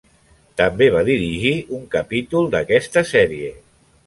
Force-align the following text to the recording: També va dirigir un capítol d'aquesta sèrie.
També 0.61 0.87
va 0.95 1.03
dirigir 1.09 1.51
un 1.81 1.83
capítol 1.97 2.49
d'aquesta 2.57 3.05
sèrie. 3.13 3.55